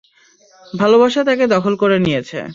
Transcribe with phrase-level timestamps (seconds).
[0.73, 2.41] ভালবাসা তাকে দখল করে নিয়েছে।